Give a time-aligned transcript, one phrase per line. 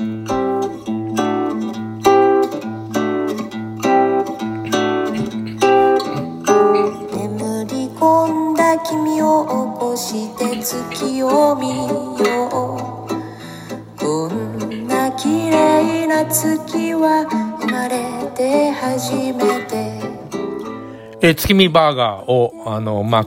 [0.00, 0.16] 眠
[7.68, 13.08] り込んだ君を起こして月を見よう。
[13.98, 17.26] こんな綺麗な月は
[17.60, 20.00] 生まれて初めて。
[21.20, 23.26] え月見バーガーを、あの、マ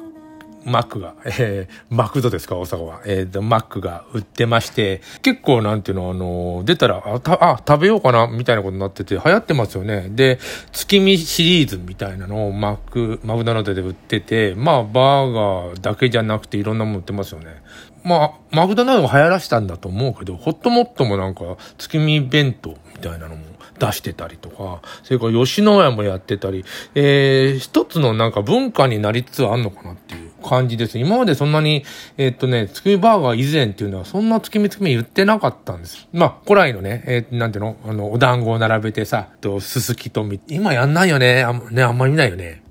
[0.65, 3.01] マックが、 えーマクドですか、大阪は。
[3.05, 10.09] えーと、マックが売ってまして、結構なんていうの、あの、出たら、あ、たあ食べようかな、みたいなことになってて、流行ってますよね。
[10.09, 10.39] で、
[10.71, 17.61] 月見シリーズみたいなのをマック、マクドナルドで売ってて、まあ、バーガーだけじゃなくていろんなもの売ってますよね。
[18.03, 21.43] まあ、マクドナルドが流行らしたんだと思うけど、ホットモットもなんか、
[21.77, 23.43] 月見弁当みたいなのも
[23.79, 30.99] 出してたりとか、それから吉野家もやってたり、えー、一つのなんか文化になりつつあんのかなっていう感じです。
[30.99, 31.83] 今までそんなに、
[32.17, 36.07] えーっとね、月見バーガー以前っていうのはそんな月見月見言ってなかったんです。
[36.13, 37.77] まあ、古来のね、えーなんていうの？
[37.85, 41.43] あの、お団子を並べてさ、と、すすきとみ、今やんないよね。
[41.43, 42.62] あんね、あんまり見ないよね。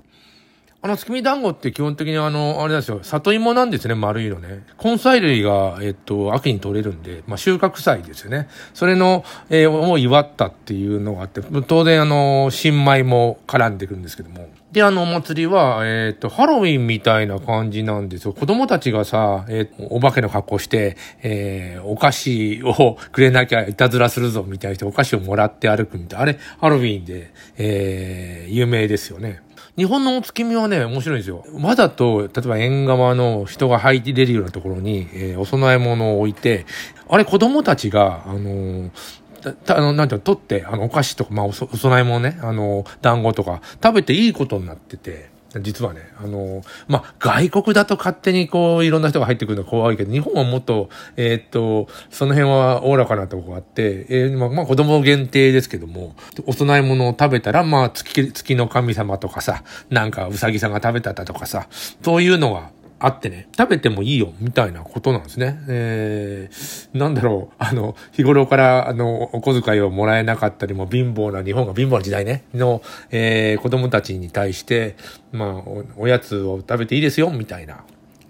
[0.85, 4.65] あの、月見団子って基本的にあの、あれなんですよ、里芋なんですね、丸いのね。
[4.83, 8.49] 根菜類が、えっと、秋に取れるんで、まあ、収穫祭ですよね。
[8.73, 14.49] それの、えーを祝ったっていうのがあって、当然あの、新米も絡んでくるんですけども。
[14.73, 18.33] で、あの、お祭りは、えっと、ハロウィンみたいな感じなんですよ。
[18.33, 26.23] 子供たちがさ、えーお化けの格好して、えーお菓子をくれなきゃいたずらするぞ、みたいなして、お菓子をもらって歩くみたいな。
[26.23, 29.43] あれ、ハロウィンで、え有名ですよね。
[29.75, 31.43] 日本のお月見はね、面白いんですよ。
[31.59, 36.65] わざと、例えば縁側の人が入って出るようなところに、えーお供え物を置いて、
[37.09, 38.91] あれ子供たちが、あのー
[39.65, 61.67] たあの、なんていうの、取って、あの、お菓子とか、まあ、おお供え物ね、あの、団子とか、食べていいことになってて、実はね、あの、まあ、外国だと勝手にこう、いろんな人が入ってくるの怖いけど、日本はもっと、えーっと、その辺はおおらかなとこがあって、えーまあ、ま、子供限定ですけども、お供え物を食べたら、まあ、月、月の神様とかさ、なんか、うさぎさんが食べたとかさ、
[62.03, 62.69] そういうのが、
[63.05, 65.59] あってね、食べてもいいよ、みたいなことなんですね。
[65.67, 72.81] えー、なんだろう、あの、日頃から、あの、お小遣いをもらえなかったりも、貧乏な、日本が貧乏な時代ね、の、
[73.11, 74.95] えー、子供たちに対して、
[75.33, 77.83] まあお、おやつを食べていいですよ、みたいな。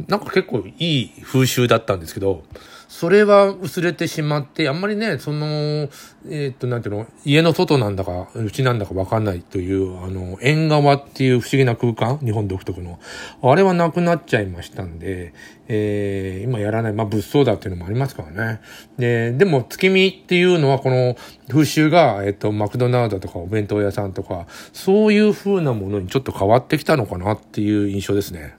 [0.07, 2.41] なんか結構いい風習だったんですけど、
[2.96, 13.00] それは薄れてしまって、あんまりね、その、えーっと、なんていうの、家の外なんだか、うちなんだかわかんないという、あの、縁側っていう不思議な空間、日本独特の。
[13.42, 15.34] あれはなくなっちゃいましたんで、
[15.68, 18.62] えー今やらない、まあ物騒だっていうのもありますからね。
[19.00, 21.16] で、でも月見っていうのはこの
[21.50, 28.53] 風習が、えっと、マクドナルドとかお弁当屋さんとか、そういう風なものにちょっと変わってきたのかなっていう印象ですね。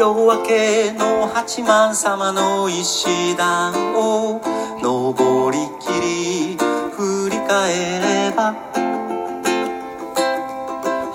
[0.00, 4.40] 夜明けの八幡様の石段を
[4.80, 6.56] 登りきり
[6.96, 8.54] 振り返れば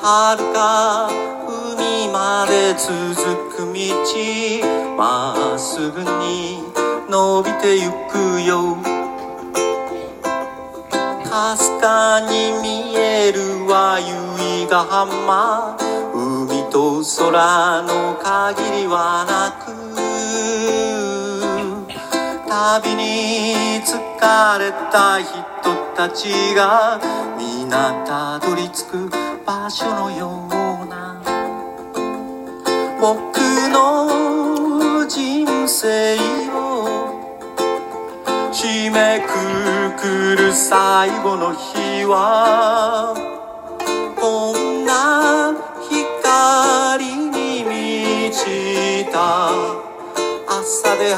[0.04, 1.10] 遥か
[1.48, 6.62] 海まで続く道まっすぐに
[7.10, 8.78] 伸びてゆくよ。
[11.24, 15.85] かすかに見えるは由比ヶ浜。
[16.76, 19.72] と空の限りはなく
[22.50, 25.34] 旅に疲れた人
[25.96, 27.00] たちが
[27.38, 29.10] 皆たどり着く
[29.46, 31.16] 場所のような
[33.00, 33.38] 僕
[33.72, 36.18] の人生
[36.50, 37.40] を
[38.52, 43.35] 締めくくる最後の日は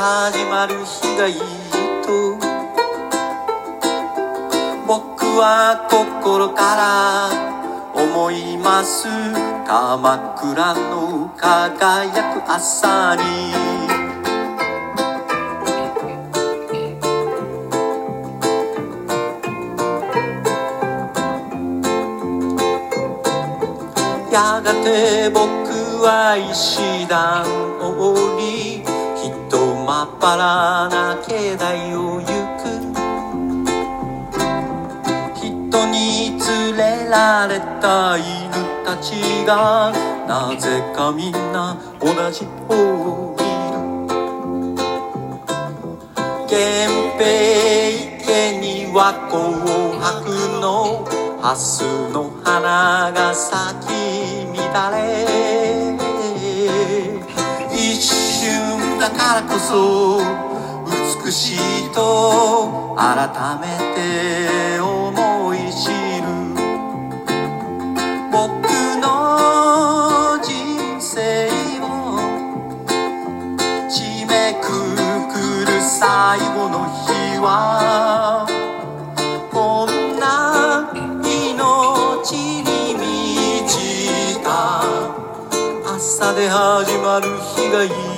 [0.09, 1.36] 始まる日がいい
[2.01, 2.38] と。
[4.88, 7.30] 僕は心から
[7.94, 9.09] 思います。
[9.68, 13.51] 鎌倉の輝く朝に。
[24.31, 25.42] やがて僕
[26.01, 27.44] は石段
[27.81, 28.97] を降り
[29.88, 32.28] まっぱらな境内を行
[32.60, 32.68] く。
[35.34, 35.48] 人
[35.88, 38.51] に連れられた犬
[38.84, 39.94] たちが
[40.28, 43.78] なぜかみんな同じ方を見る。
[46.50, 46.57] 源
[47.18, 47.88] 平
[48.19, 49.00] 池には
[49.31, 49.39] 紅
[50.01, 51.07] 白の
[51.42, 53.94] ハスの花が咲き
[54.54, 55.87] 乱れ。
[59.09, 60.19] だからこそ
[61.24, 63.30] 美しいと改
[63.62, 63.63] め
[63.95, 66.27] て思い知る。
[68.30, 68.68] 僕
[69.00, 71.48] の人生
[71.80, 71.83] を
[73.88, 74.68] 締めく
[75.31, 75.36] く
[75.71, 78.45] る最後の日は
[79.53, 80.92] こんな
[81.24, 83.74] 命に満ち
[84.44, 84.83] た。
[85.95, 88.17] 朝で始まる日がいい。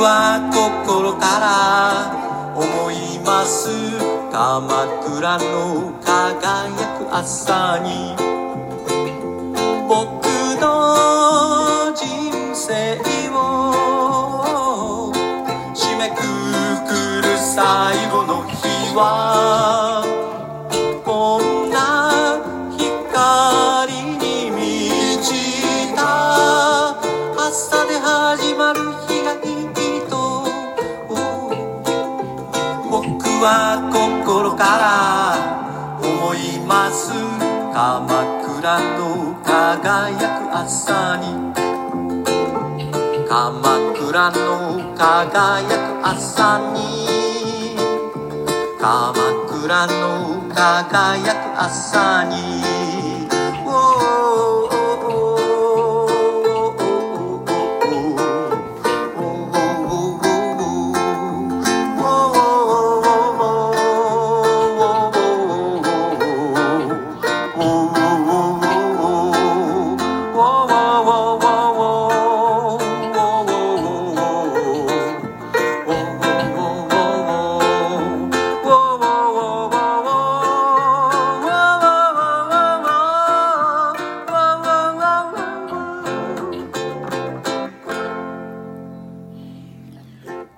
[0.00, 2.12] は心から
[2.54, 3.68] 思います。
[4.30, 8.14] 鎌倉の輝く朝に
[9.88, 10.26] 僕
[10.60, 12.98] の人生
[13.32, 15.10] を
[15.74, 16.16] 締めく
[16.86, 18.54] くる最後の日
[18.94, 19.25] は
[33.40, 37.12] は心から思います
[37.72, 38.06] 鎌
[38.44, 41.52] 倉の輝く朝に
[43.28, 47.76] 鎌倉の輝く朝に
[48.80, 49.12] 鎌
[49.48, 52.75] 倉の輝く朝に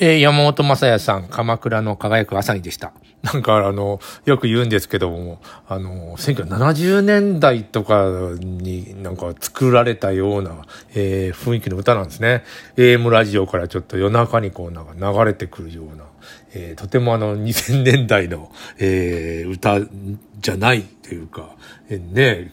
[0.01, 2.93] えー山本正也さん、鎌倉の輝く朝にでした。
[3.23, 8.05] なんかあの、よく言うんですけども、あの、1970年代とか
[8.39, 12.45] になんか作られたような、えー雰囲気の歌なんですね。
[12.77, 16.05] AM ラジオからちょっと夜中にこうなんか流れてくるような、
[16.55, 19.81] えーとてもあの2000年代の、えー歌
[20.41, 21.57] じゃないというか、
[21.89, 22.53] えーね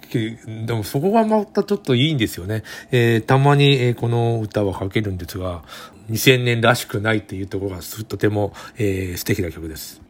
[0.66, 2.64] でもそこがまたちょっといいんですよね。
[2.92, 5.64] えーたまに、えーこの歌は書けるんですが、
[6.10, 10.02] 2000年らしくないっていうところがすとても、えー素敵な曲です。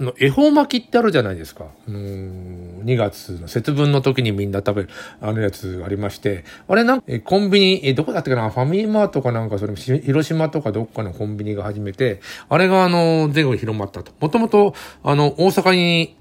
[0.00, 1.66] あの、恵方巻きってあるじゃないですか。
[1.86, 4.88] あのー、2月の節分の時にみんな食べる、
[5.20, 8.48] あのやつありまして、あれなんか、コンビニ、えどこだったかな？
[8.48, 14.12] ファミリーマートかなんか、それも広島とかどっかのコンビニが始めて、あれがあの、全国広まったと。
[14.20, 16.16] もともと、あの、大阪に、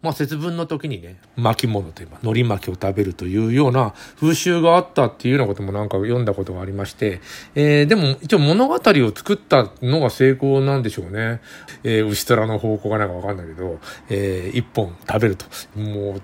[0.00, 7.20] まあ節分の時にね、巻物といえば、海苔巻きを食べるというような風習があったっていうようなこともなんか読んだことがありまして、
[7.56, 11.40] えー、でも一応物語を作ったのが成功なんでしょうね。
[11.82, 15.46] えー、牛虎の方向がなんかわかんないけど、えー、一本食べると。
[15.76, 16.20] も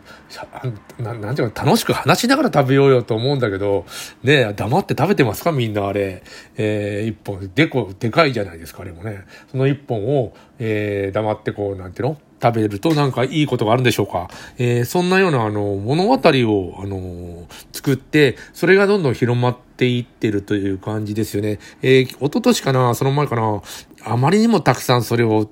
[0.99, 3.87] う、ななんていうか楽しく話しながら食べようよと思うんだけど、
[4.23, 5.51] ね黙って食べてますか？
[5.51, 6.23] みんなあれ。
[6.57, 9.25] えー、一本、でこ、でかいじゃないですか、あれもね。
[9.51, 12.19] その一本を、えー、黙ってこう、なんていうの？
[12.45, 14.29] 食べるとなんかいいことがあるんでしょうか。
[14.59, 21.59] えーそんなようなあの物語をあの作って、それがどんどん広まっていってるという感じですよね。
[21.81, 23.63] えー、一昨年かな、その前かな、
[24.05, 25.49] あまりにもたくさんそれを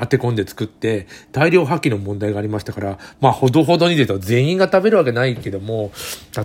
[0.00, 5.92] 当て込んで作って、大量破棄の問題がありましたから、まあ、ほどほどにでと全員が食べるわけないけども、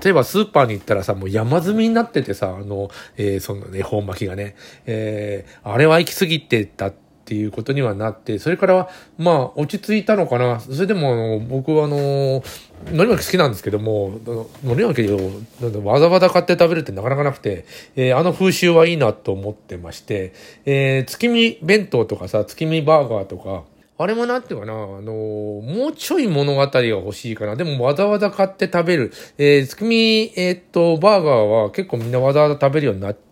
[0.04, 4.56] 例えばスーパーに行ったらさ、もう山積みになっててさ、あの、えーそのね、本巻きがね、
[4.86, 10.60] えーあれは行き過ぎてたってっていうことにはなって、それからは、まあ、落ち着いたのかな。
[10.60, 12.42] それでも、あの、僕はあの、
[12.88, 20.34] 海苔巻き好きなんですけども、の海苔巻きをわざわざ買って食べるってなかなかなくて、えーあの風習はいいなと思ってまして、
[20.66, 23.64] えー月見弁当とかさ、月見バーガーとか、
[24.00, 27.56] あれもなんていうかな、あのもうちょい物語が欲しいかな。
[27.56, 29.14] でもわざわざ買って食べる。
[29.38, 33.29] えー月見、えーっと、バーガーは結構みんなわざわざ食べるようになって、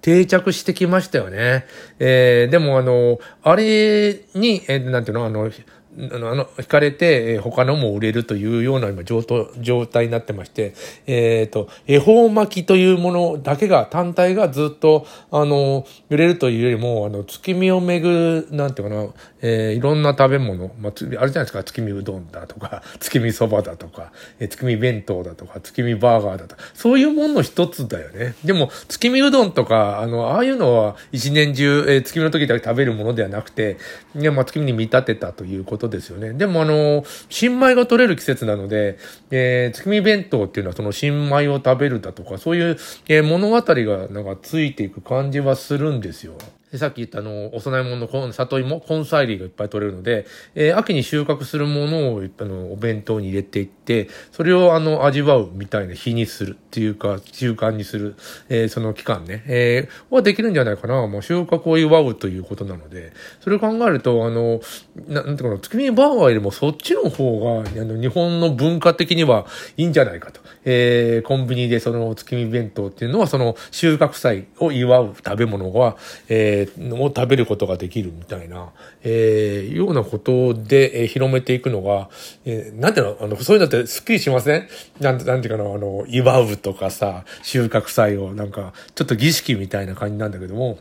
[0.00, 1.66] 定着してきましたよね。
[1.98, 5.50] えーでもあの、あれに、えーなんていうの、あの、
[5.98, 9.24] あの、あの引かれて、えー、他のも売れるというような今状
[9.60, 10.74] 状態になってまして、
[11.06, 19.06] えっ、ー、と、恵方巻きというものだけが、単体がずっと、あの、売れるというよりも、あの、月見をめぐる、なんていうかな、
[19.42, 28.34] えー、いろんな食べ物、まあ、あれじゃないですか、月見うどんだとか、 月見そばだとか、えー、月見弁当だとか、月見バーガーだとか、そういうものの一つだよね。
[28.44, 33.76] でも、月見うどんとか、あの、ああいうのは一年中、えー、月見の時だけ食べるものではなくて、
[34.16, 36.32] いや、まあ、月見に見立てたということですよね。
[36.32, 38.98] でも、あの、新米が取れる季節なので、
[39.30, 42.76] えー、月見弁当っていうのはその新米を食べるだとか、そういう、
[43.08, 46.34] えー、物語がなんかついていく感じはするんですよ。
[46.78, 58.14] さっき言ったあの、お供え物のコン、里芋、根菜類がいっぱい取れるので、えー、秋に収穫するものを、あの、お弁当に入れていって、それをあの、味わうみたいな日にするっていうか、習慣にする、
[58.48, 61.04] えー、その期間ね、えー、はできるんじゃないかな。
[61.08, 64.60] もう収穫を祝うということなので、それを考えると、あの、
[65.08, 69.46] ななんていうかな、月見バーガーよりもそっちの方が、あの、日本の文化的には
[69.76, 70.40] いいんじゃないかと。
[70.64, 75.96] えー、コンビニでその月見弁当っていうのは、その収穫祭を祝う食べ物は、
[76.28, 82.10] えーー、を食べることができるみたいな、えー、ようなことで、えー、広めていくのが、
[82.44, 84.68] えー、なんていうの、あの、そういうのってスッキリしません？
[85.00, 90.78] なんて、なんていうかな、あの、祝うとかさ、収穫祭を、なんか、ちょっと儀式みたいな感じなんだけども、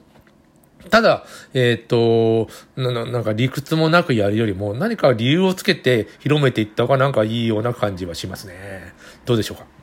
[0.90, 8.94] ただ、えっ、ー、とな、なんか理屈もなくやるよりも、何か理由をつけて広めていった方がなんかいいような感じはしますね。
[9.26, 9.79] どうでしょうか？